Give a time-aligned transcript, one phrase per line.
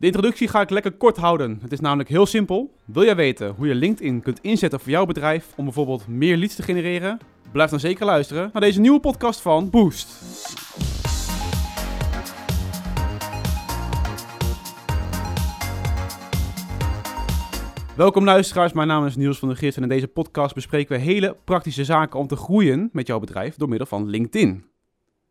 [0.00, 1.58] De introductie ga ik lekker kort houden.
[1.62, 2.74] Het is namelijk heel simpel.
[2.84, 6.54] Wil jij weten hoe je LinkedIn kunt inzetten voor jouw bedrijf om bijvoorbeeld meer leads
[6.54, 7.18] te genereren?
[7.52, 10.08] Blijf dan zeker luisteren naar deze nieuwe podcast van Boost.
[17.96, 21.02] Welkom luisteraars, mijn naam is Niels van der Gist en in deze podcast bespreken we
[21.02, 24.64] hele praktische zaken om te groeien met jouw bedrijf door middel van LinkedIn.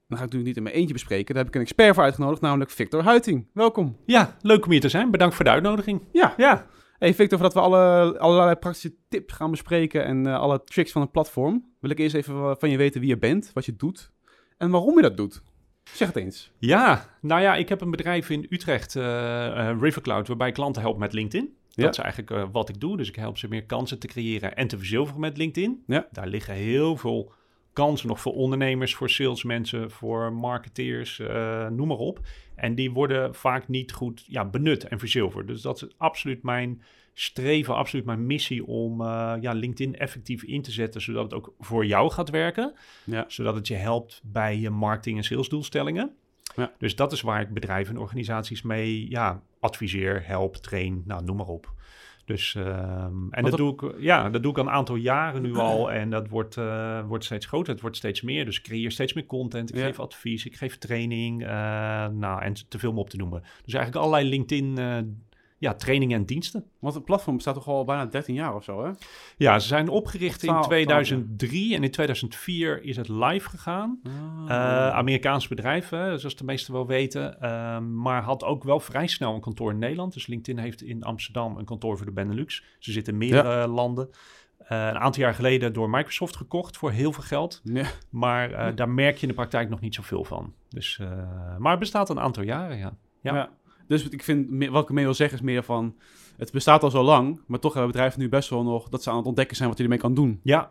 [0.10, 2.04] Dan ga ik natuurlijk niet in mijn eentje bespreken, daar heb ik een expert voor
[2.04, 3.48] uitgenodigd, namelijk Victor Huiting.
[3.54, 3.98] Welkom.
[4.06, 5.12] Ja, leuk om hier te zijn.
[5.12, 6.02] Bedankt voor de uitnodiging.
[6.12, 6.34] Ja.
[6.38, 6.68] Ja,
[7.00, 11.02] Hey Victor, voordat we alle, allerlei praktische tips gaan bespreken en eh, alle tricks van
[11.02, 14.12] het platform, wil ik eerst even van je weten wie je bent, wat je doet
[14.58, 15.42] en waarom je dat doet.
[15.84, 16.52] Zeg het eens.
[16.58, 17.06] ja.
[17.22, 20.98] nou ja, ik heb een bedrijf in Utrecht, eh, eh, Rivercloud, waarbij ik klanten help
[20.98, 21.54] met LinkedIn.
[21.70, 21.84] Ja.
[21.84, 22.98] Dat is eigenlijk wat ik doe.
[22.98, 25.84] Dus ik help ze meer kansen te creëren en te verzilveren met LinkedIn.
[25.88, 26.08] Ja.
[26.12, 27.34] Daar liggen heel veel
[27.74, 32.20] kansen nog voor ondernemers, voor salesmensen, voor marketeers, eh, noem maar op.
[32.56, 35.48] En die worden vaak niet goed ja, benut en verzilverd.
[35.48, 36.82] Dus dat is absoluut mijn
[37.14, 41.54] streven, absoluut mijn missie om eh, ja, LinkedIn effectief in te zetten, zodat het ook
[41.60, 42.74] voor jou gaat werken.
[43.04, 43.26] Ja.
[43.28, 46.16] Zodat het je helpt bij je marketing- en salesdoelstellingen.
[46.56, 46.72] Ja.
[46.78, 51.36] Dus dat is waar ik bedrijven en organisaties mee ja, adviseer, help, train, nou, noem
[51.38, 51.74] maar op.
[52.26, 52.68] Dus, ehm,
[53.30, 55.92] en dat, dat- doe ik, ja, dat doe ik al een aantal jaren nu al.
[55.92, 58.46] En dat wordt, eh, wordt steeds groter, het wordt steeds meer.
[58.46, 59.86] Dus ik creëer steeds meer content, ik Ja.
[59.86, 61.44] geef advies, ik geef training.
[61.44, 61.50] eh,
[62.08, 63.42] nou, en te veel om op te noemen.
[63.66, 64.98] Dus eigenlijk allerlei LinkedIn eh,
[65.60, 66.66] ja, trainingen en diensten.
[66.80, 68.92] Want het platform bestaat toch al bijna 13 jaar of zo, hè?
[69.38, 74.00] Ja, ze zijn opgericht in 12, 2003 en in 2004 is het live gegaan.
[74.48, 77.42] Eh, Amerikaans bedrijf, hè, zoals de meesten wel weten.
[77.42, 80.14] Ehm, maar had ook wel vrij snel een kantoor in Nederland.
[80.14, 82.64] Dus LinkedIn heeft in Amsterdam een kantoor voor de Benelux.
[82.80, 84.10] Ze zitten in meerdere landen.
[84.58, 87.62] Eh, een aantal jaar geleden door Microsoft gekocht voor heel veel geld.
[88.10, 90.54] Maar eh, daar merk je in de praktijk nog niet zoveel van.
[90.70, 91.00] Dus,
[91.58, 92.98] maar het bestaat een aantal jaren, ja.
[93.22, 93.36] Ja.
[93.36, 93.50] Ja.
[93.90, 95.96] Dus ik vind, wat ik mee wil zeggen is meer van,
[96.38, 99.10] het bestaat al zo lang, maar toch hebben bedrijven nu best wel nog dat ze
[99.10, 100.40] aan het ontdekken zijn wat je ermee kan doen.
[100.44, 100.70] Ja,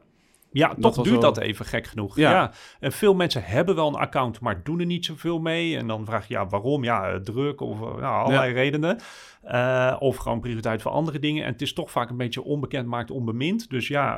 [0.52, 2.16] ja Dat toch duurt wel- dat even gek genoeg.
[2.16, 2.30] Ja.
[2.30, 2.52] Ja.
[2.80, 5.76] En veel mensen hebben wel een account, maar doen er niet zoveel mee.
[5.76, 6.84] En dan vraag je, ja, waarom?
[6.84, 8.98] Ja, eh, druk of eh, ja, allerlei redenen.
[9.42, 11.44] Eh, of gewoon prioriteit voor andere dingen.
[11.44, 13.70] En het is toch vaak een beetje onbekend maakt onbemind.
[13.70, 14.14] Dus ja,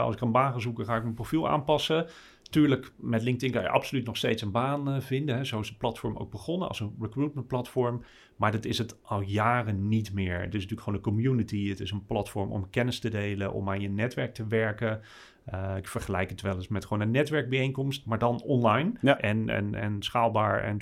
[0.00, 2.06] als ik een baan ga zoeken, ga ik mijn profiel aanpassen.
[2.54, 5.36] Tuurlijk, met LinkedIn kan je absoluut nog steeds een baan eh, vinden.
[5.36, 5.44] Hè.
[5.44, 8.02] Zo is het platform ook begonnen als een recruitment platform.
[8.36, 10.34] Maar dat is het al jaren niet meer.
[10.34, 11.68] Het is natuurlijk gewoon een community.
[11.68, 15.00] Het is een platform om kennis te delen, om aan je netwerk te werken.
[15.44, 18.92] Eh, ik vergelijk het wel eens met gewoon een netwerkbijeenkomst, maar dan online.
[19.00, 19.20] Ja.
[19.20, 20.78] En, en, en schaalbaar en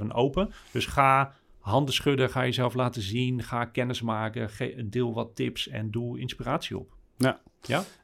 [0.00, 0.50] 24-7 open.
[0.72, 5.68] Dus ga handen schudden, ga jezelf laten zien, ga kennis maken, ge- deel wat tips
[5.68, 6.95] en doe inspiratie op.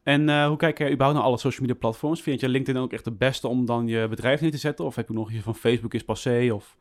[0.03, 2.23] En eh, hoe kijk je überhaupt naar alle social media platforms?
[2.23, 4.85] Vind je LinkedIn ook echt de beste om dan je bedrijf neer te zetten?
[4.85, 6.51] Of heb je nog iets van Facebook is passé?
[6.53, 6.77] Of...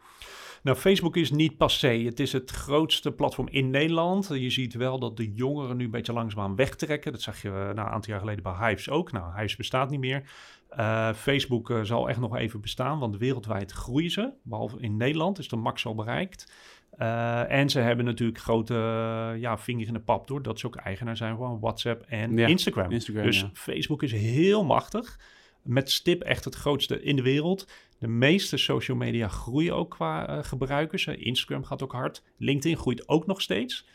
[0.64, 1.88] Nou, Facebook is niet passé.
[1.88, 4.28] Het is het grootste platform in Nederland.
[4.34, 7.12] Je ziet wel dat de jongeren nu een beetje langzaamaan wegtrekken.
[7.12, 9.12] Dat zag je eh, nou, een aantal jaar geleden bij Hives ook.
[9.12, 10.24] Nou, Hives bestaat niet meer.
[10.70, 14.32] Eh, Facebook zal echt nog even bestaan, want wereldwijd groeien ze.
[14.44, 16.52] Behalve in Nederland is de max al bereikt.
[17.02, 20.68] Eh, en ze hebben natuurlijk grote eh, ja, vinger in de pap door dat ze
[20.68, 22.92] ook eigenaar zijn van WhatsApp en Ja, Instagram.
[22.92, 23.50] Instagram, dus ja.
[23.54, 25.20] Facebook is heel machtig.
[25.62, 27.72] Met stip echt het grootste in de wereld.
[28.00, 31.08] De meeste social media groeien ook qua eh, gebruikers.
[31.08, 32.24] Instagram gaat ook hard.
[32.38, 33.88] LinkedIn groeit ook nog steeds.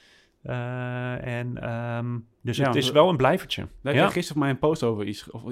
[0.43, 3.69] En, ehm, dus Ja, het is we- wel een blijvertje.
[3.83, 4.09] Daar ja.
[4.09, 5.43] gisteren een post over iets, of,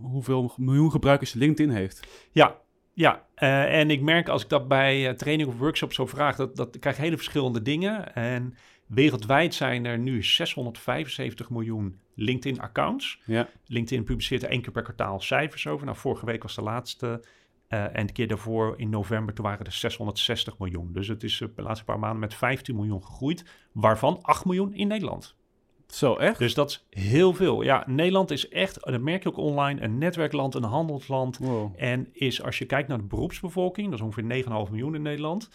[0.00, 2.28] hoeveel miljoen gebruikers LinkedIn heeft.
[2.32, 2.56] Ja,
[2.98, 3.26] ja.
[3.34, 6.56] Eh, en ik merk als ik dat bij eh, training of workshops zo vraag, dat,
[6.56, 8.14] dat ik krijg hele verschillende dingen.
[8.14, 8.54] En
[8.86, 13.20] wereldwijd zijn er nu 675 miljoen LinkedIn-accounts.
[13.24, 13.48] Ja.
[13.66, 15.86] LinkedIn publiceert er één keer per kwartaal cijfers over.
[15.86, 17.24] Nou, vorige week was de laatste.
[17.68, 20.92] eh, en de keer daarvoor in november, toen waren er 660 miljoen.
[20.92, 24.88] Dus het is de laatste paar maanden met 15 miljoen gegroeid, waarvan 8 miljoen in
[24.88, 25.36] Nederland.
[25.92, 26.38] Zo, echt?
[26.38, 27.62] Dus dat is heel veel.
[27.62, 31.38] Ja, Nederland is echt, dat merk je ook online, een netwerkland, een handelsland.
[31.38, 31.74] Wow.
[31.76, 35.48] En is, als je kijkt naar de beroepsbevolking, dat is ongeveer 9,5 miljoen in Nederland,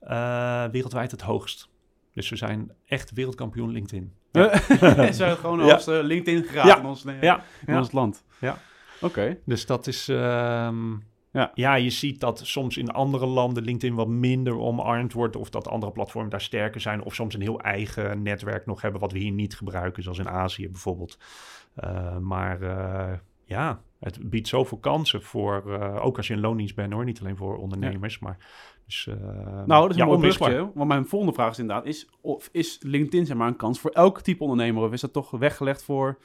[0.00, 1.68] eh, wereldwijd het hoogst.
[2.12, 4.12] Dus we zijn echt wereldkampioen LinkedIn.
[4.32, 4.56] Ja.
[5.06, 5.72] Ze zijn gewoon Ja.
[5.74, 6.78] als eh, LinkedIn geraakt Ja.
[6.78, 7.78] in, ons, in Ja, ja.
[7.78, 8.24] ons land.
[8.40, 8.58] Ja.
[9.00, 9.36] Oké.
[9.44, 10.08] Dus dat is.
[10.08, 10.92] ehm,
[11.34, 11.50] Ja.
[11.54, 11.74] ja.
[11.74, 15.36] je ziet dat soms in andere landen LinkedIn wat minder omarmd wordt.
[15.36, 17.02] Of dat andere platformen daar sterker zijn.
[17.02, 19.00] Of soms een heel eigen netwerk nog hebben.
[19.00, 20.02] wat we hier niet gebruiken.
[20.02, 21.18] Zoals in Azië bijvoorbeeld.
[21.74, 25.72] Eh, maar eh, ja, het biedt zoveel kansen voor.
[25.72, 27.04] eh, ook als je een loondienst bent hoor.
[27.04, 28.18] Niet alleen voor ondernemers.
[28.18, 28.36] Maar.
[28.86, 29.08] Dus,
[29.66, 30.70] Nou, dat is ja, een.
[30.74, 33.90] Want mijn volgende vraag is inderdaad, is, of is LinkedIn zeg maar een kans voor
[33.90, 34.82] elk type ondernemer?
[34.82, 36.18] Of is dat toch weggelegd voor,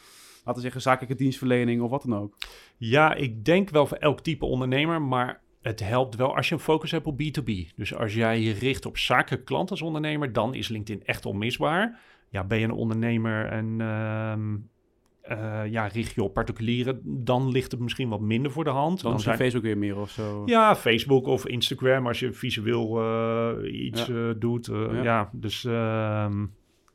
[0.50, 2.38] laten we zeggen, zakelijke dienstverlening of wat dan ook?
[2.78, 6.62] Ja, ik denk wel voor elk type ondernemer, maar het helpt wel als je een
[6.62, 7.52] focus hebt op B2B.
[7.76, 12.00] Dus als jij je richt op zakelijke klanten als ondernemer, dan is LinkedIn echt onmisbaar.
[12.30, 14.56] Ja, ben je een ondernemer en ehm,
[15.22, 19.02] eh, ja, richt je op particulieren, dan ligt het misschien wat minder voor de hand.
[19.02, 20.44] Dan, Dan zijn Facebook weer meer of zo.
[20.46, 24.14] ja, Facebook of Instagram als je visueel eh, iets Ja.
[24.30, 24.66] eh, doet.
[24.66, 25.04] Ja.
[25.04, 25.30] ja.
[25.34, 26.46] dus ehm,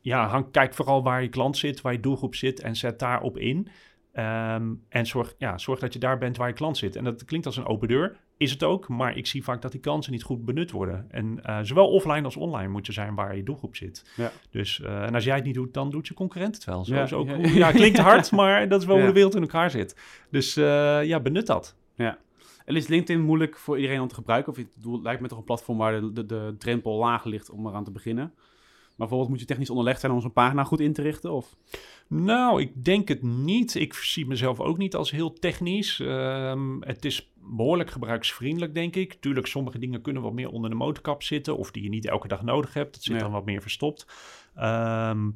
[0.05, 3.37] ja, hang, kijk vooral waar je klant zit, waar je doelgroep zit en zet daarop
[3.37, 3.67] in.
[4.11, 6.95] Ehm, en zorg, ja, zorg dat je daar bent waar je klant zit.
[6.95, 8.87] En dat klinkt als een open deur, is het ook.
[8.87, 11.05] Maar ik zie vaak dat die kansen niet goed benut worden.
[11.09, 14.13] En eh, zowel offline als online moet je zijn waar je doelgroep zit.
[14.15, 14.31] Ja.
[14.49, 16.85] Dus, eh, en als jij het niet doet, dan doet je concurrent het wel.
[16.85, 19.01] Zo Ja, is ook, ja, hoe- ja, klinkt hard, maar dat is wel Ja.
[19.01, 19.95] hoe de wereld in elkaar zit.
[20.31, 21.75] Dus eh, ja, benut dat.
[22.65, 24.51] En is LinkedIn moeilijk voor iedereen om te gebruiken?
[24.51, 27.67] Of het lijkt me toch een platform waar de, de, de drempel laag ligt om
[27.67, 28.33] eraan te beginnen?
[28.95, 31.31] Maar bijvoorbeeld moet je technisch onderlegd zijn om zo'n pagina goed in te richten?
[31.31, 31.55] Of?
[32.07, 33.75] Nou, ik denk het niet.
[33.75, 35.99] Ik zie mezelf ook niet als heel technisch.
[35.99, 39.13] Ehm, het is behoorlijk gebruiksvriendelijk, denk ik.
[39.13, 41.57] Tuurlijk, sommige dingen kunnen wat meer onder de motorkap zitten...
[41.57, 42.93] of die je niet elke dag nodig hebt.
[42.93, 44.07] Dat zit dan wat meer verstopt.
[44.55, 45.29] Ehm,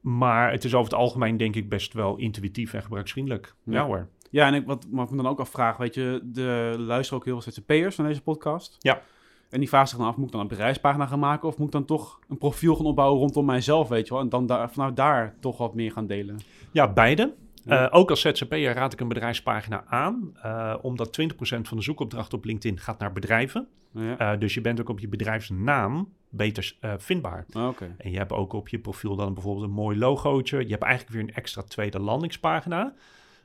[0.00, 3.54] maar het is over het algemeen, denk ik, best wel intuïtief en gebruiksvriendelijk.
[3.64, 3.72] Ja.
[3.72, 4.08] Ja, hoor.
[4.30, 7.24] Ja, en ik, wat, wat ik me dan ook afvraag, weet je, de luisteren ook
[7.24, 8.76] heel veel ZZP'ers van deze podcast.
[8.78, 9.02] Ja.
[9.50, 11.66] En die vragen zich dan af, moet ik dan een bedrijfspagina gaan maken of moet
[11.66, 14.22] ik dan toch een profiel gaan opbouwen rondom mijzelf, weet je wel?
[14.22, 16.38] En dan daar, vanuit daar toch wat meer gaan delen.
[16.72, 17.34] Ja, beide.
[17.64, 17.88] Ja.
[17.88, 20.32] Eh, ook als ZZP'er raad ik een bedrijfspagina aan...
[20.42, 21.26] eh, omdat 20%
[21.60, 23.68] van de zoekopdrachten op LinkedIn gaat naar bedrijven.
[23.92, 24.18] Ja.
[24.18, 27.46] Eh, dus je bent ook op je bedrijfsnaam beter vindbaar.
[27.52, 27.94] Ah, Oké.
[27.98, 30.58] En je hebt ook op je profiel dan bijvoorbeeld een mooi logootje.
[30.58, 32.94] Je hebt eigenlijk weer een extra tweede landingspagina.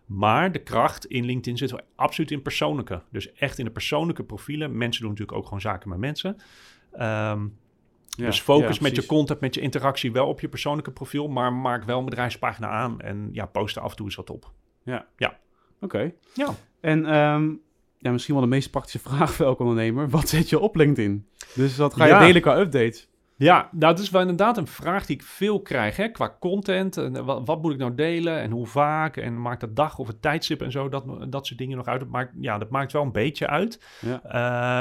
[0.06, 3.02] Maar de kracht in LinkedIn zit wel absoluut in persoonlijke.
[3.12, 4.78] Dus echt in de persoonlijke profielen.
[4.78, 6.38] Mensen doen natuurlijk ook gewoon zaken met mensen.
[6.92, 7.48] Ehm,
[8.18, 11.28] Ja, dus focus ja, met je content, met je interactie wel op je persoonlijke profiel.
[11.28, 13.02] Maar maak wel een bedrijfspagina aan.
[13.02, 14.52] En ja, post er af en toe eens wat op.
[15.82, 16.12] Oké.
[16.34, 16.54] Ja.
[16.80, 17.50] En ehm,
[17.98, 20.10] ja, misschien wel de meest praktische vraag voor elke ondernemer.
[20.10, 21.28] Wat zet je op LinkedIn?
[21.56, 22.20] Dus wat ga je Ja.
[22.20, 23.08] delen qua updates?
[23.38, 26.98] Ja, nou, dat is wel inderdaad een vraag die ik veel krijg, hè, qua content.
[26.98, 29.18] En eh, wat, wat moet ik nou delen en hoe vaak?
[29.18, 32.00] En maakt dat dag of het tijdstip en zo, dat, dat soort dingen nog uit.
[32.00, 33.84] Dat maakt, ja, dat maakt wel een beetje uit.
[34.02, 34.22] Ja.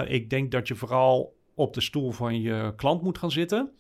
[0.03, 3.71] Eh, ik denk dat je vooral op de stoel van je klant moet gaan zitten.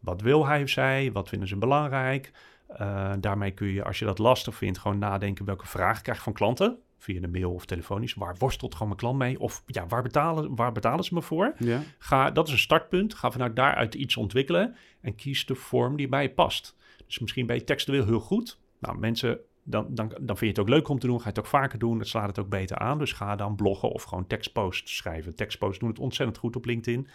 [0.00, 1.12] Wat wil hij of zij?
[1.12, 2.32] Wat vinden ze belangrijk?
[2.66, 6.24] Eh, daarmee kun je, als je dat lastig vindt, gewoon nadenken welke vragen krijg je
[6.24, 6.78] van klanten.
[7.00, 8.14] Via de mail of telefonisch.
[8.14, 9.40] Waar worstelt gewoon mijn klant mee?
[9.40, 11.54] Of ja, waar betalen, waar betalen ze me voor?
[11.58, 11.82] Ja.
[11.98, 13.14] Ga, dat is een startpunt.
[13.14, 14.76] Ga vanuit daaruit iets ontwikkelen.
[15.00, 16.76] En kies de vorm die bij je past.
[17.06, 18.58] Dus misschien ben je textueel heel goed.
[18.78, 21.16] Nou, mensen, dan, dan, dan vind je het ook leuk om te doen.
[21.16, 21.98] Ga je het ook vaker doen.
[21.98, 22.98] Het slaat het ook beter aan.
[22.98, 25.36] Dus ga dan bloggen of gewoon tekstposts schrijven.
[25.36, 27.08] Tekstposts doen het ontzettend goed op LinkedIn.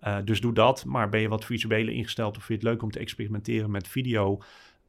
[0.00, 0.84] Eh, dus doe dat.
[0.84, 3.88] Maar ben je wat visuele ingesteld of vind je het leuk om te experimenteren met
[3.88, 4.38] video?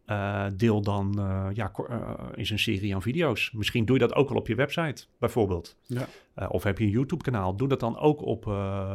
[0.05, 3.51] Eh, deel dan eh, ja, eh, eens een serie aan video's.
[3.51, 5.77] Misschien doe je dat ook al op je website, bijvoorbeeld.
[5.85, 6.07] Ja.
[6.47, 8.45] Of heb je een YouTube-kanaal, doe dat dan ook op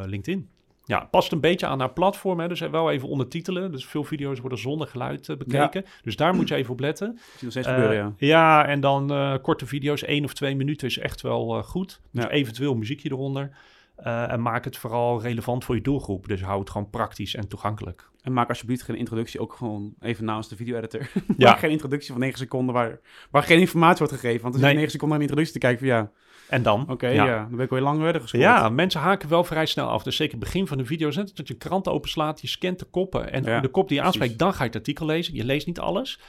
[0.04, 0.48] LinkedIn.
[0.84, 2.40] Ja, past een beetje aan haar platform.
[2.40, 2.48] Hè?
[2.48, 3.72] Dus wel even ondertitelen.
[3.72, 5.84] Dus veel video's worden zonder geluid bekeken.
[6.02, 7.18] Dus daar moet je even op letten.
[7.48, 8.12] Steeds gebeuren, ja.
[8.16, 12.00] ja, en dan korte video's, één of twee minuten is echt wel goed.
[12.12, 12.30] Dus Ja.
[12.30, 13.56] eventueel muziekje eronder.
[13.98, 16.28] Eh, en maak het vooral relevant voor je doelgroep.
[16.28, 18.10] Dus hou het gewoon praktisch en toegankelijk.
[18.22, 21.08] En maak alsjeblieft geen introductie ook gewoon even naast de video-editor.
[21.36, 21.54] Ja.
[21.54, 23.00] Geen introductie van 9 seconden waar,
[23.30, 24.42] waar geen informatie wordt gegeven.
[24.42, 24.70] Want dan Nee.
[24.70, 26.10] je 9 seconden naar een introductie te kijken van ja,
[26.48, 26.84] En dan?
[26.90, 27.26] oké, ja.
[27.42, 28.42] dan ben ik alweer lang verder gescoord.
[28.42, 30.02] Ja, mensen haken wel vrij snel af.
[30.02, 32.48] Dus zeker het begin van de video is net dat je een krant openslaat, je
[32.48, 34.46] scant de koppen en Ja, de kop die je aanspreekt, precies.
[34.48, 35.34] dan ga je het artikel lezen.
[35.34, 36.20] Je leest niet alles.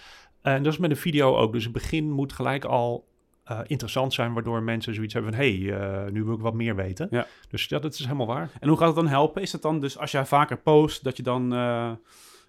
[0.41, 1.53] En dat is met een video ook.
[1.53, 3.07] Dus het begin moet gelijk al
[3.49, 6.53] eh, interessant zijn, waardoor mensen zoiets hebben van, hé, hey, eh, nu wil ik wat
[6.53, 7.07] meer weten.
[7.11, 7.27] Ja.
[7.49, 8.49] Dus ja, dat is helemaal waar.
[8.59, 9.41] En hoe gaat het dan helpen?
[9.41, 11.91] Is het dan dus als jij vaker post, dat je dan eh,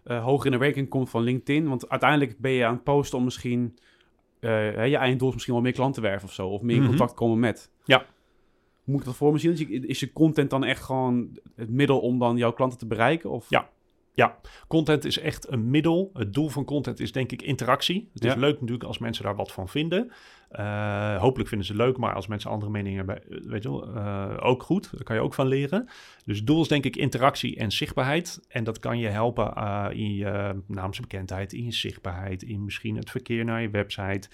[0.05, 1.69] hoger in de ranking komt van LinkedIn?
[1.69, 3.79] Want uiteindelijk ben je aan het posten om misschien,
[4.41, 6.49] je einddoel is misschien wel meer klanten werven of zo.
[6.49, 6.89] Of meer in Mhm.
[6.91, 7.71] contact komen met.
[7.85, 8.05] Ja.
[8.85, 9.53] Moet ik dat voor me zien?
[9.53, 12.87] Is je- Is je content dan echt gewoon het middel om dan jouw klanten te
[12.87, 13.31] bereiken?
[13.31, 13.47] Of?
[13.49, 13.69] Ja.
[14.69, 16.11] Content is echt een middel.
[16.13, 18.11] Het doel van content is denk ik interactie.
[18.15, 18.31] Het Ja.
[18.31, 20.13] is leuk natuurlijk als mensen daar wat van vinden.
[20.51, 23.95] Eh, hopelijk vinden ze het leuk, maar als mensen andere meningen hebben, weet je wel,
[23.95, 24.91] eh, ook goed.
[24.93, 25.89] Daar kan je ook van leren.
[26.25, 28.41] Dus het doel is denk ik interactie en zichtbaarheid.
[28.49, 33.11] En dat kan je helpen eh, in je naamsbekendheid, in je zichtbaarheid, in misschien het
[33.11, 34.29] verkeer naar je website.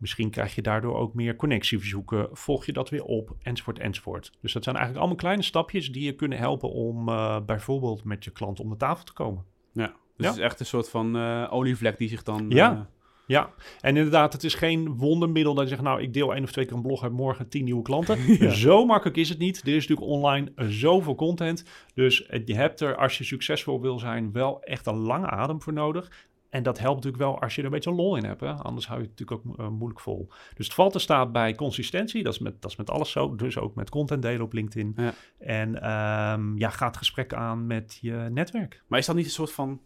[0.00, 4.32] Misschien krijg je daardoor ook meer connectieverzoeken, volg je dat weer op, enzovoort, enzovoort.
[4.40, 8.24] Dus dat zijn eigenlijk allemaal kleine stapjes die je kunnen helpen om eh, bijvoorbeeld met
[8.24, 9.44] je klant om de tafel te komen.
[9.72, 9.86] Ja.
[9.86, 10.26] Dus Ja.
[10.26, 12.46] het is echt een soort van eh, olievlek die zich dan...
[12.48, 12.72] Ja.
[12.72, 12.80] eh,
[13.26, 16.52] Ja, en inderdaad, het is geen wondermiddel dat je zegt, nou, ik deel één of
[16.52, 18.18] twee keer een blog, heb morgen tien nieuwe klanten.
[18.38, 18.50] Ja.
[18.50, 19.60] Zo makkelijk is het niet.
[19.62, 21.64] Er is natuurlijk online zoveel content.
[21.94, 25.72] Dus je hebt er, als je succesvol wil zijn, wel echt een lange adem voor
[25.72, 26.28] nodig.
[26.50, 28.40] En dat helpt natuurlijk wel als je er een beetje lol in hebt.
[28.40, 28.52] Hè?
[28.52, 30.28] Anders hou je het natuurlijk ook uh, moeilijk vol.
[30.54, 32.22] Dus het valt te staat bij consistentie.
[32.22, 33.34] Dat is, met, dat is met alles zo.
[33.34, 34.92] Dus ook met content delen op LinkedIn.
[34.96, 35.12] Ja.
[35.38, 38.82] En um, ja, ga het gesprek aan met je netwerk.
[38.86, 39.80] Maar is dat niet een soort van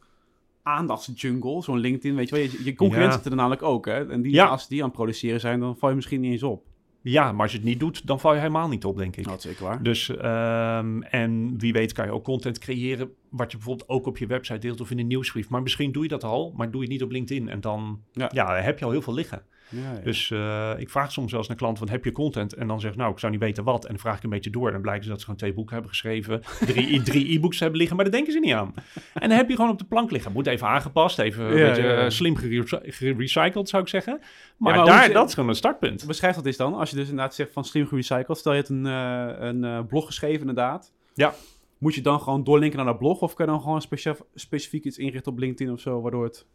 [0.62, 2.14] aandachtsjungle, zo'n LinkedIn?
[2.14, 3.30] Weet je wel, je, je concurrenten ja.
[3.30, 3.86] er namelijk ook.
[3.86, 4.10] Hè?
[4.10, 4.46] En die, ja.
[4.46, 6.64] als die aan het produceren zijn, dan val je misschien niet eens op.
[7.06, 9.24] Ja, maar als je het niet doet, dan val je helemaal niet op, denk ik.
[9.24, 9.82] Dat is zeker waar.
[9.82, 13.10] Dus, um, en wie weet kan je ook content creëren...
[13.28, 15.48] wat je bijvoorbeeld ook op je website deelt of in een nieuwsbrief.
[15.48, 17.48] Maar misschien doe je dat al, maar doe je het niet op LinkedIn.
[17.48, 18.30] En dan ja.
[18.32, 19.42] ja heb je al heel veel liggen.
[19.68, 20.00] Ja, ja.
[20.04, 22.54] Dus uh, ik vraag soms zelfs naar klanten van heb je content?
[22.54, 23.84] En dan zeg nou, ik zou niet weten wat.
[23.84, 24.66] En dan vraag ik een beetje door.
[24.66, 26.42] En dan blijkt ze dat ze gewoon twee boeken hebben geschreven.
[26.66, 28.74] Drie, drie e-books hebben liggen, maar daar denken ze niet aan.
[29.12, 30.32] En dan heb je gewoon op de plank liggen.
[30.32, 34.18] Moet even aangepast, even een beetje slim gerecycled zou ik zeggen.
[34.56, 36.06] Maar, maar daar, dat is gewoon een startpunt.
[36.06, 38.38] Beschrijf dat is dan, als je dus inderdaad zegt van slim gerecycled.
[38.38, 40.92] Stel je hebt een, uh, een blog geschreven inderdaad.
[41.14, 41.34] Ja.
[41.84, 43.20] Moet je dan gewoon doorlinken naar dat blog?
[43.20, 46.46] Of kan je dan gewoon specif specifiek iets inrichten op LinkedIn of zo, waardoor het...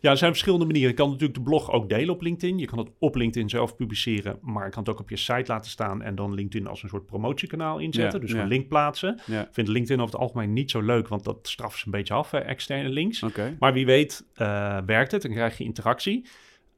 [0.00, 0.90] Ja, er zijn verschillende manieren.
[0.90, 2.58] Je kan natuurlijk de blog ook delen op LinkedIn.
[2.58, 5.52] Je kan het op LinkedIn zelf publiceren, maar je kan het ook op je site
[5.52, 8.20] laten staan en dan LinkedIn als een soort promotiekanaal inzetten.
[8.20, 8.42] Ja, dus ja.
[8.42, 9.20] een link plaatsen.
[9.26, 9.48] Ja.
[9.50, 12.30] Vindt LinkedIn over het algemeen niet zo leuk, want dat straft ze een beetje af,
[12.30, 13.22] hè, externe links.
[13.22, 13.56] Okay.
[13.58, 16.26] Maar wie weet uh, werkt het en krijg je interactie.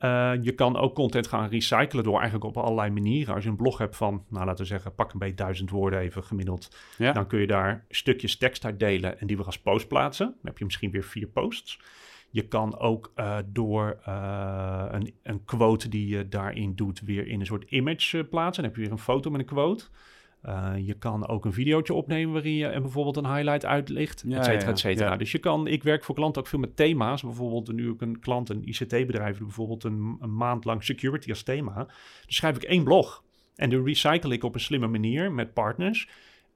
[0.00, 3.34] Uh, je kan ook content gaan recyclen door eigenlijk op allerlei manieren.
[3.34, 5.98] Als je een blog hebt van, nou laten we zeggen, pak een beetje duizend woorden
[5.98, 6.76] even gemiddeld.
[6.98, 7.12] Ja.
[7.12, 10.26] Dan kun je daar stukjes tekst uit delen en die weer als post plaatsen.
[10.26, 11.80] Dan heb je misschien weer vier posts.
[12.30, 17.40] Je kan ook uh, door uh, een, een, quote die je daarin doet weer in
[17.40, 18.62] een soort image plaatsen.
[18.62, 19.84] Dan heb je weer een foto met een quote.
[20.48, 24.38] Uh, je kan ook een videootje opnemen waarin je en bijvoorbeeld een highlight uitlicht, ja,
[24.38, 25.10] et cetera, et cetera.
[25.10, 25.16] ja.
[25.16, 27.22] Dus je kan, ik werk voor klanten ook veel met thema's.
[27.22, 31.74] Bijvoorbeeld nu ook een klant, een ICT-bedrijf, bijvoorbeeld een, een maand lang security als thema.
[31.74, 31.86] Dan
[32.26, 33.24] schrijf ik één blog
[33.54, 36.08] en die recycle ik op een slimme manier met partners.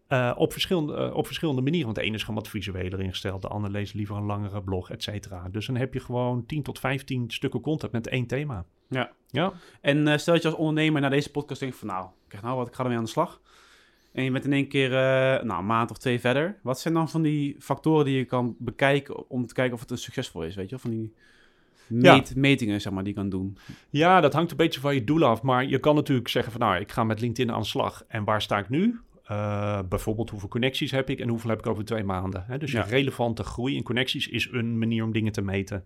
[0.08, 1.86] Uh, op, verschillende, uh, op verschillende manieren.
[1.86, 3.42] Want de ene is gewoon wat visueler ingesteld.
[3.42, 5.48] De ander leest liever een langere blog, et cetera.
[5.48, 8.64] Dus dan heb je gewoon 10 tot 15 stukken content met één thema.
[8.88, 9.12] Ja.
[9.26, 9.52] ja.
[9.80, 11.88] En uh, stel dat je als ondernemer naar deze podcast denkt van...
[11.88, 13.40] nou, kijk nou wat, ik ga ermee aan de slag.
[14.12, 14.90] En je bent in één keer
[15.44, 16.58] nou, een maand of twee verder.
[16.62, 19.30] Wat zijn dan van die factoren die je kan bekijken...
[19.30, 20.78] om te kijken of het een succesvol is, weet je?
[20.78, 21.12] Van die
[21.86, 22.40] meet, ja.
[22.40, 23.56] metingen, zeg maar, die je kan doen.
[23.90, 25.42] Ja, dat hangt een beetje van je doel af.
[25.42, 26.60] Maar je kan natuurlijk zeggen van...
[26.60, 28.04] nou, ik ga met LinkedIn aan de slag.
[28.08, 29.00] En waar sta ik nu?
[29.30, 32.44] Uh, bijvoorbeeld hoeveel connecties heb ik en hoeveel heb ik over twee maanden.
[32.46, 32.58] Hè?
[32.58, 32.84] Dus ja.
[32.84, 35.84] je relevante groei in connecties is een manier om dingen te meten.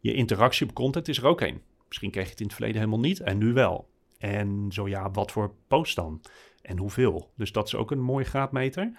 [0.00, 1.60] Je interactie op content is er ook een.
[1.88, 3.88] Misschien kreeg je het in het verleden helemaal niet en nu wel.
[4.18, 6.20] En zo ja, wat voor post dan?
[6.64, 7.30] En hoeveel?
[7.36, 8.92] Dus dat is ook een mooie graadmeter.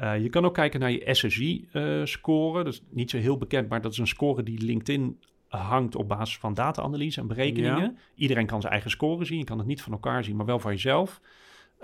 [0.00, 2.58] Uh, je kan ook kijken naar je SSI-score.
[2.58, 5.96] Uh, dat is niet zo heel bekend, maar dat is een score die LinkedIn hangt
[5.96, 7.82] op basis van data-analyse en berekeningen.
[7.82, 7.94] Ja.
[8.14, 9.38] Iedereen kan zijn eigen score zien.
[9.38, 11.20] Je kan het niet van elkaar zien, maar wel van jezelf.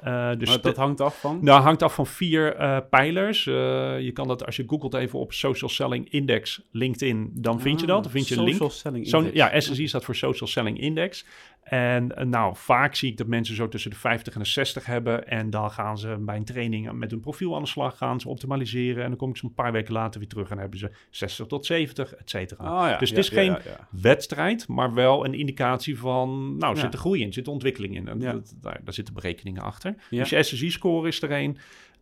[0.04, 1.38] Uh, dus maar dat hangt af van?
[1.42, 3.46] Nou, hangt af van vier uh, pijlers.
[3.46, 3.54] Uh,
[4.00, 7.80] je kan dat, als je googelt even op Social Selling Index LinkedIn, dan vind ah,
[7.80, 8.02] je dat.
[8.02, 8.56] Dan vind je een link.
[8.56, 9.30] Social Selling Index.
[9.30, 11.24] Zo, ja, SSI staat voor Social Selling Index.
[11.68, 15.28] En nou, vaak zie ik dat mensen zo tussen de 50 en de 60 hebben.
[15.28, 18.28] En dan gaan ze bij een training met hun profiel aan de slag, gaan ze
[18.28, 19.02] optimaliseren.
[19.02, 20.90] En dan kom ik ze een paar weken later weer terug en dan hebben ze
[21.10, 22.64] 60 tot 70, et cetera.
[22.64, 23.56] Ja, dus ja, het is ja, geen
[23.90, 28.08] wedstrijd, maar wel een indicatie van, nou, er zit er groei in, zit ontwikkeling in.
[28.08, 29.94] En dat, daar, daar zitten berekeningen achter.
[30.10, 31.58] Dus je SSI-score is er een.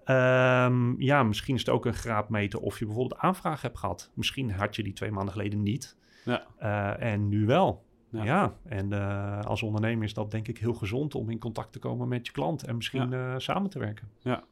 [0.08, 4.10] Um, ja, misschien is het ook een graadmeter of je bijvoorbeeld aanvraag hebt gehad.
[4.14, 5.96] Misschien had je die twee maanden geleden niet.
[6.24, 6.46] Ja.
[6.62, 7.84] Uh, en nu wel.
[8.16, 8.54] Ja, ja.
[8.68, 12.08] en uh, als ondernemer is dat denk ik heel gezond om in contact te komen
[12.08, 13.32] met je klant en misschien ja.
[13.32, 14.08] uh, samen te werken.
[14.20, 14.44] Ja.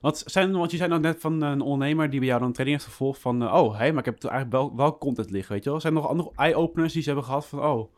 [0.00, 2.54] Wat zijn, want je zei nou net van een ondernemer die bij jou dan een
[2.54, 5.52] training heeft gevolgd van, uh, oh, hey, maar ik heb eigenlijk wel, wel content liggen,
[5.52, 5.80] weet je wel.
[5.80, 7.92] Zijn er nog andere eye-openers die ze hebben gehad van, oh,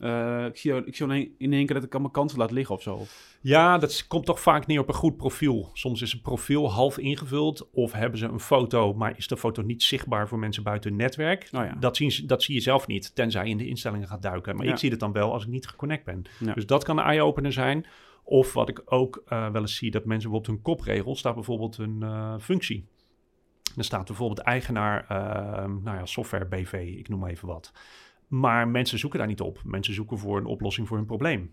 [0.00, 2.74] uh, ik zie, ik zie in één keer dat ik aan mijn kansen laat liggen
[2.74, 3.02] of zo.
[3.40, 5.70] Ja, dat komt toch vaak neer op een goed profiel.
[5.72, 9.62] Soms is een profiel half ingevuld of hebben ze een foto, maar is de foto
[9.62, 11.48] niet zichtbaar voor mensen buiten hun netwerk.
[11.52, 11.76] Oh ja.
[11.80, 14.56] dat, zien, dat zie je zelf niet, tenzij je in de instellingen gaat duiken.
[14.56, 14.72] Maar Ja.
[14.72, 16.22] ik zie het dan wel als ik niet geconnect ben.
[16.38, 16.54] Ja.
[16.54, 17.86] Dus dat kan een eye-opener zijn.
[18.24, 21.78] Of wat ik ook uh, wel eens zie, dat mensen bijvoorbeeld hun kopregel staat bijvoorbeeld
[21.78, 22.88] een uh, functie.
[23.76, 27.72] Er staat bijvoorbeeld eigenaar, uh, nou ja, software BV, ik noem maar even wat.
[28.30, 29.60] Maar mensen zoeken daar niet op.
[29.64, 31.52] Mensen zoeken voor een oplossing voor hun probleem.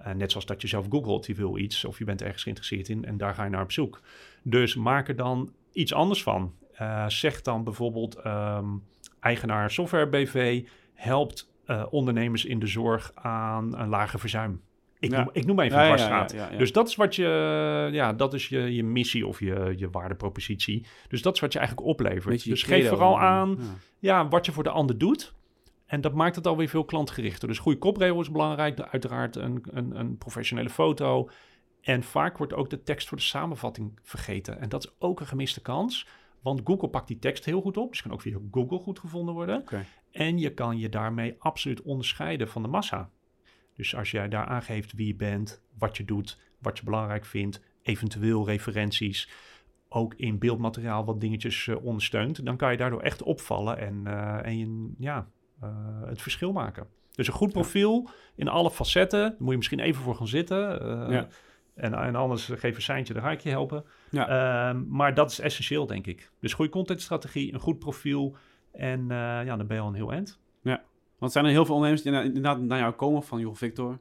[0.00, 2.88] Uh, net zoals dat je zelf googelt, je wil iets of je bent ergens geïnteresseerd
[2.88, 4.00] in en daar ga je naar op zoek.
[4.42, 6.54] Dus maak er dan iets anders van.
[6.80, 8.82] Uh, zeg dan bijvoorbeeld um,
[9.20, 14.60] eigenaar software BV helpt uh, ondernemers in de zorg aan een lager verzuim.
[14.98, 15.18] Ik, ja.
[15.18, 16.32] noem, ik noem even ja, een vaststraat.
[16.32, 19.74] Ja, ja, dus dat is wat je, ja, dat is je, je missie of je,
[19.76, 20.86] je waardepropositie.
[21.08, 22.44] Dus dat is wat je eigenlijk oplevert.
[22.44, 23.58] Dus geef vooral aan
[23.98, 24.28] ja.
[24.28, 25.34] wat je voor de ander doet.
[25.86, 27.48] En dat maakt het alweer veel klantgerichter.
[27.48, 28.80] Dus goede kopregel is belangrijk.
[28.80, 31.30] Uiteraard een, een, een, professionele foto.
[31.80, 34.60] En vaak wordt ook de tekst voor de samenvatting vergeten.
[34.60, 36.08] En dat is ook een gemiste kans.
[36.42, 37.90] Want Google pakt die tekst heel goed op.
[37.90, 39.64] Dus kan ook via Google goed gevonden worden.
[40.10, 43.10] En je kan je daarmee absoluut onderscheiden van de massa.
[43.74, 47.62] Dus als jij daar aangeeft wie je bent, wat je doet, wat je belangrijk vindt,
[47.82, 49.28] eventueel referenties,
[49.88, 54.46] ook in beeldmateriaal wat dingetjes eh, ondersteunt, dan kan je daardoor echt opvallen en, eh,
[54.46, 55.28] en je, ja,
[56.06, 56.86] het verschil maken.
[57.12, 60.80] Dus een goed profiel in alle facetten, daar moet je misschien even voor gaan zitten.
[60.80, 61.26] eh, Ja.
[61.74, 63.84] en, en anders geef een seintje, dan ga ik je helpen.
[64.10, 64.28] Ja.
[64.68, 66.30] Ehm, maar dat is essentieel, denk ik.
[66.40, 68.36] Dus goede contentstrategie, een goed profiel
[68.72, 70.38] en eh, ja, dan ben je al een heel eind.
[71.18, 73.98] Want zijn er heel veel ondernemers die inderdaad naar jou komen van, joh Victor,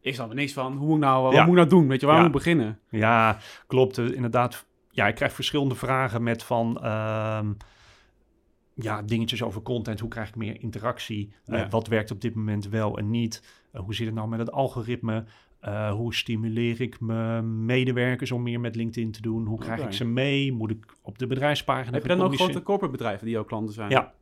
[0.00, 0.76] ik snap er niks van.
[0.76, 1.40] Hoe moet ik nou, wat Ja.
[1.40, 1.88] moet ik nou doen?
[1.88, 2.20] Weet je, waar Ja.
[2.22, 2.78] moet ik beginnen?
[2.90, 3.98] Ja, klopt.
[3.98, 6.82] Eh, Inderdaad, ja, ik krijg verschillende vragen met van...
[6.82, 7.52] ehm,
[8.74, 10.00] ja, dingetjes over content.
[10.00, 11.32] Hoe krijg ik meer interactie?
[11.44, 13.42] Eh, wat werkt op dit moment wel en niet?
[13.72, 15.24] Eh, hoe zit het nou met het algoritme?
[15.60, 19.46] Eh, hoe stimuleer ik mijn medewerkers om meer met LinkedIn te doen?
[19.46, 20.52] Hoe krijg ik ze mee?
[20.52, 23.74] Moet ik op de bedrijfspagina Heb je dan ook grote corporate bedrijven die jouw klanten
[23.74, 23.90] zijn?
[23.90, 24.12] Ja.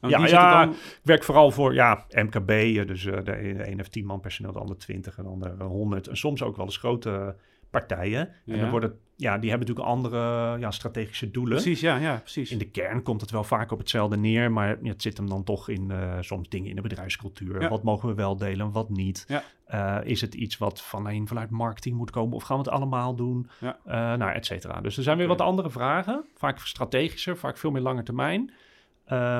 [0.00, 0.64] En Ja, ja.
[0.64, 2.48] dan- Ik werk vooral voor ja, MKB,
[2.86, 6.08] dus de ene heeft 10 man personeel, de ander 20 en de ander eh, 100.
[6.08, 7.36] En soms ook wel eens grote
[7.78, 8.28] partijen.
[8.28, 8.60] En Ja.
[8.60, 10.18] dan worden, ja, die hebben natuurlijk andere
[10.58, 11.54] ja, strategische doelen.
[11.54, 12.50] Precies, ja, ja, precies.
[12.50, 15.44] In de kern komt het wel vaak op hetzelfde neer, maar het zit hem dan
[15.44, 17.60] toch in eh, soms dingen in de bedrijfscultuur.
[17.60, 17.68] Ja.
[17.68, 19.42] Wat mogen we wel delen, wat niet?
[19.66, 22.72] Eh, is het iets wat van een, vanuit marketing moet komen of gaan we het
[22.72, 23.48] allemaal doen?
[23.60, 24.80] Eh, nou, et cetera.
[24.80, 28.52] Dus er zijn weer wat andere vragen, vaak strategischer, vaak veel meer lange termijn.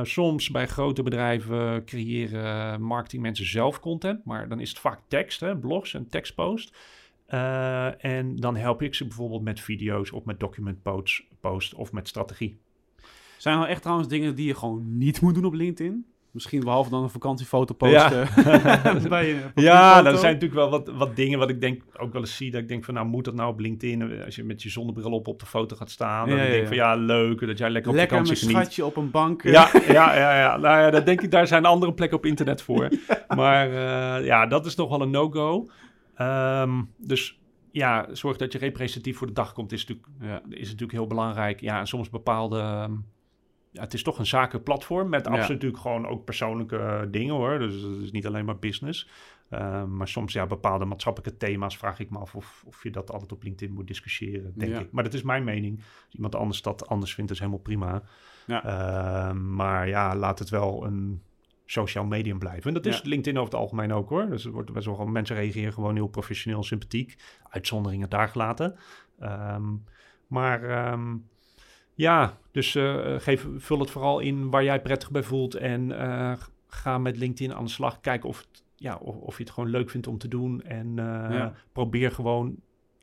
[0.02, 5.56] Soms bij grote bedrijven creëren marketingmensen zelf content, maar dan is het vaak tekst, hè,
[5.56, 6.76] blogs en tekstpost.
[7.26, 11.92] Eh, en dan help ik ze bijvoorbeeld met video's of met document posts, post of
[11.92, 12.58] met strategie.
[13.36, 16.06] Zijn er nou echt trouwens dingen die je gewoon niet moet doen op LinkedIn?
[16.30, 18.08] Misschien behalve dan een vakantiefoto Ja.
[18.08, 19.08] posten.
[19.08, 20.10] bij een Ja, profielfoto.
[20.10, 22.50] er zijn natuurlijk wel wat, wat dingen wat ik denk ook wel eens zie.
[22.50, 24.22] Dat ik denk van, nou moet dat nou op LinkedIn?
[24.24, 26.28] Als je met je zonnebril op op de foto gaat staan.
[26.28, 28.56] Dan Ja, denk ja, ik van, ja, leuk dat jij lekker op Lekker vakantie geniet.
[28.62, 29.42] schatje op een bank.
[29.44, 29.52] eh.
[29.52, 30.56] Ja, ja, ja, ja.
[30.56, 32.88] Nou ja, dat denk ik, daar zijn andere plekken op internet voor.
[33.36, 35.66] Maar eh, ja, dat is nog wel een no-go.
[36.16, 40.42] Ehm, dus ja, zorg dat je representatief voor de dag komt, is natuurlijk, Ja.
[40.56, 41.60] is natuurlijk heel belangrijk.
[41.60, 42.58] Ja, en soms bepaalde...
[42.58, 42.92] ehm,
[43.70, 45.30] ja, het is toch een zakenplatform met Ja.
[45.30, 47.58] absoluut natuurlijk gewoon ook persoonlijke eh, dingen hoor.
[47.58, 49.08] Dus het is niet alleen maar business.
[49.50, 53.10] Ehm, maar soms ja, bepaalde maatschappelijke thema's vraag ik me af of, of je dat
[53.12, 54.78] altijd op LinkedIn moet discussiëren, denk Ja.
[54.80, 54.92] ik.
[54.92, 55.78] Maar dat is mijn mening.
[55.78, 58.02] Als iemand anders dat anders vindt, is helemaal prima.
[58.46, 59.32] Ja.
[59.32, 61.22] Maar ja, laat het wel een
[61.66, 62.68] sociaal medium blijven.
[62.68, 63.08] En dat is Ja.
[63.08, 64.26] LinkedIn over het algemeen ook hoor.
[64.28, 67.16] Dus er wordt best wel mensen reageren gewoon heel professioneel, sympathiek.
[67.48, 68.76] Uitzonderingen daar gelaten.
[69.18, 69.64] Ehm,
[70.26, 71.16] maar ehm,
[71.94, 75.54] ja, dus eh, geef, vul het vooral in waar jij prettig bij voelt.
[75.54, 76.32] En eh,
[76.66, 78.00] ga met LinkedIn aan de slag.
[78.00, 80.62] Kijk of, het, ja, of, of je het gewoon leuk vindt om te doen.
[80.62, 81.04] En eh,
[81.36, 81.54] Ja.
[81.72, 82.56] probeer gewoon,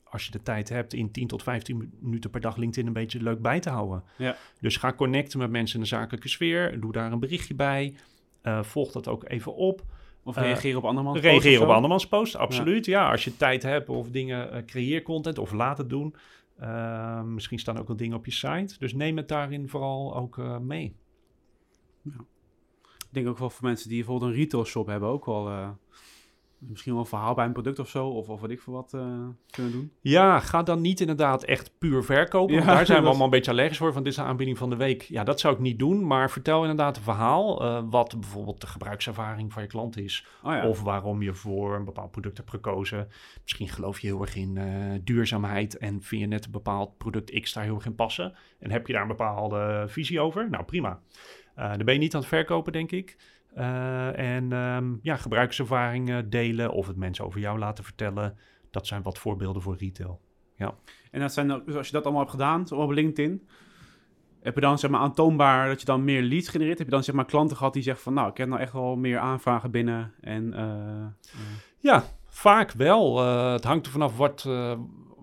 [0.04, 3.22] als je de tijd hebt, in 10 tot 15 minuten per dag LinkedIn een beetje
[3.24, 4.04] leuk bij te houden.
[4.18, 4.36] Ja.
[4.60, 6.80] Dus ga connecten met mensen in de zakelijke sfeer.
[6.80, 7.96] Doe daar een berichtje bij.
[8.44, 9.84] Eh, volg dat ook even op.
[10.24, 12.86] Of Eh, reageren op andermans post Reageer op andermans post, absoluut.
[12.86, 13.12] Ja.
[13.12, 16.16] als je tijd hebt of dingen, eh, creëer content of laat het doen.
[16.58, 18.76] Eh, misschien staan ook wel dingen op je site.
[18.80, 20.96] Dus neem het daarin vooral ook eh, mee.
[22.04, 25.76] Ik denk ook wel voor mensen die bijvoorbeeld een retail shop hebben ook wel...
[26.70, 28.08] misschien wel een verhaal bij een product of zo.
[28.08, 29.02] Of, of wat ik voor wat eh,
[29.50, 29.92] kunnen doen.
[30.02, 32.56] Ja, ga dan niet inderdaad echt puur verkopen.
[32.56, 33.94] Ja, daar zijn we allemaal een beetje allergisch voor.
[33.94, 35.02] Van dit is de aanbieding van de week.
[35.02, 36.08] Ja, dat zou ik niet doen.
[36.08, 37.62] Maar vertel inderdaad een verhaal.
[37.62, 40.26] eh, wat bijvoorbeeld de gebruikservaring van je klant is.
[40.44, 40.68] Oh ja.
[40.68, 43.08] Of waarom je voor een bepaald product hebt gekozen.
[43.42, 44.66] Misschien geloof je heel erg in eh,
[45.04, 45.78] duurzaamheid.
[45.78, 48.34] En vind je net een bepaald product X daar heel erg in passen.
[48.60, 50.50] En heb je daar een bepaalde visie over?
[50.50, 51.00] Nou, prima.
[51.56, 53.18] Dan ben je niet aan het verkopen, denk ik.
[53.56, 58.38] Eh, en ehm, ja, gebruikservaringen delen of het mensen over jou laten vertellen.
[58.72, 60.22] Dat zijn wat voorbeelden voor retail.
[61.12, 63.48] En dat zijn, dus als je dat allemaal hebt gedaan, op LinkedIn,
[64.42, 66.78] heb je dan zeg maar aantoonbaar dat je dan meer leads genereert?
[66.78, 68.74] Heb je dan zeg maar klanten gehad die zeggen van, nou, ik heb nou echt
[68.74, 70.54] wel meer aanvragen binnen en...
[70.54, 71.06] eh,
[71.80, 73.20] Ja, vaak wel.
[73.22, 74.46] Eh, het hangt er vanaf wat,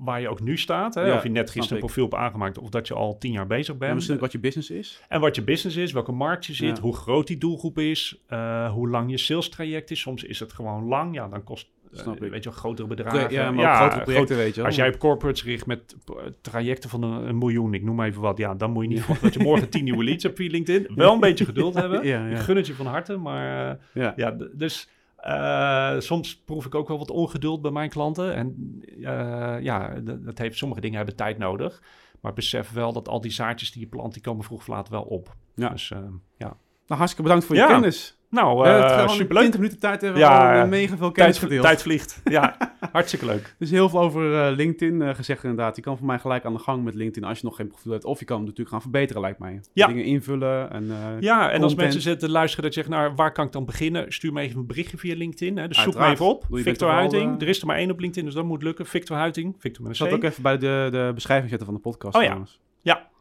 [0.00, 0.94] waar je ook nu staat.
[0.94, 1.00] Hè?
[1.06, 3.46] Ja, of je net gisteren een profiel hebt aangemaakt of dat je al tien jaar
[3.46, 3.94] bezig en bent.
[3.94, 5.02] misschien ook wat je business is.
[5.08, 6.82] En wat je business is, welke markt je zit, Ja.
[6.82, 10.00] hoe groot die doelgroep is, eh, hoe lang je sales traject is.
[10.00, 11.14] Soms is het gewoon lang.
[11.14, 12.30] Ja, dan kost, eh, Snap ik.
[12.30, 13.30] weet je wel, grotere bedragen.
[13.30, 14.64] ja, maar grotere projecten, weet je wel.
[14.64, 18.06] Als jij op corporates richt met eh, trajecten van een, een miljoen, ik noem maar
[18.08, 20.36] even wat, ja, dan moet je niet verwachten dat je morgen tien nieuwe leads hebt
[20.36, 20.94] via LinkedIn.
[20.94, 22.06] Wel een beetje geduld hebben.
[22.06, 22.38] Ja, Ik ja.
[22.42, 24.36] gun het je van harte, maar ja.
[24.52, 24.88] dus
[25.20, 28.34] eh, soms proef ik ook wel wat ongeduld bij mijn klanten.
[28.34, 31.82] En eh, ja, dat heeft, sommige dingen hebben tijd nodig.
[32.20, 34.88] Maar besef wel dat al die zaadjes die je plant, die komen vroeg of laat
[34.88, 35.36] wel op.
[35.54, 35.68] Ja.
[35.68, 35.98] Dus eh,
[36.36, 36.56] ja.
[36.86, 37.66] Nou, hartstikke bedankt voor je Ja.
[37.68, 38.19] kennis.
[38.30, 39.38] Nou, uh, superleuk.
[39.38, 41.66] 20 minuten tijd hebben Ja, we al, eh, mega veel kennis Tijd, gedeeld.
[41.66, 42.20] tijd vliegt.
[42.24, 42.56] Ja,
[42.92, 43.54] hartstikke leuk.
[43.58, 45.76] Dus heel veel over eh, LinkedIn gezegd inderdaad.
[45.76, 47.92] Je kan voor mij gelijk aan de gang met LinkedIn als je nog geen profiel
[47.92, 48.04] hebt.
[48.04, 49.60] Of je kan hem natuurlijk gaan verbeteren, lijkt mij.
[49.72, 49.86] Ja.
[49.86, 50.92] Dingen invullen en...
[51.20, 54.12] Ja, en als mensen zitten luisteren dat je zegt, nou, waar kan ik dan beginnen?
[54.12, 55.56] Stuur me even een berichtje via LinkedIn.
[55.56, 55.68] Hè.
[55.68, 56.46] Dus zoek me even op.
[56.50, 57.40] Victor Huiting.
[57.40, 58.86] Er is er maar één op LinkedIn, dus dat moet lukken.
[58.86, 59.54] Victor Huiting.
[59.58, 62.14] Victor met Ik zal het ook even bij de, de beschrijving zetten van de podcast.
[62.14, 62.26] Oh ja.
[62.26, 62.60] trouwens.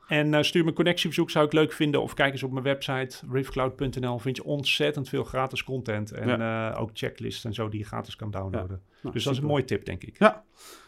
[0.09, 2.01] Ja, en eh, stuur me een connectieverzoek, zou ik leuk vinden.
[2.01, 4.19] Of kijk eens op mijn website, riffcloud.nl.
[4.19, 6.11] Vind je ontzettend veel gratis content.
[6.11, 8.81] En eh, ook checklists en zo die je gratis kan downloaden.
[9.01, 10.19] Nou, dus dat is een mooie tip, denk ik.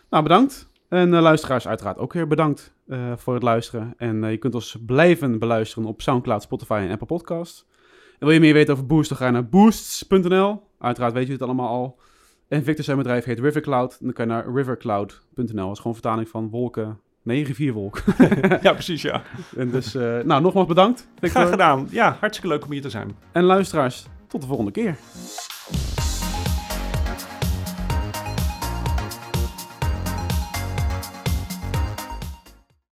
[0.09, 0.69] Nou, bedankt.
[0.89, 2.73] En eh, luisteraars uiteraard ook weer bedankt
[3.15, 3.93] voor het luisteren.
[3.97, 7.65] En je kunt ons blijven beluisteren op Soundcloud, Spotify en Apple Podcasts.
[8.19, 10.63] En wil je meer weten over Boost, dan ga je naar boosts.nl.
[10.79, 11.99] Uiteraard weet je het allemaal al.
[12.47, 13.97] En Victor zijn bedrijf heet Rivercloud.
[13.99, 15.65] Dan kan je naar rivercloud.nl.
[15.65, 16.99] Dat is gewoon vertaling van wolken.
[17.23, 18.03] Nee, rivierwolk.
[18.61, 19.23] ja, precies, ja.
[19.55, 21.07] en dus, eh, nou, nogmaals bedankt.
[21.11, 21.29] Victor.
[21.29, 21.87] Graag gedaan.
[21.91, 23.15] Ja, hartstikke leuk om hier te zijn.
[23.31, 24.95] En luisteraars, tot de volgende keer.